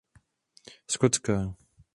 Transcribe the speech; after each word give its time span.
Skotská. 0.93 1.37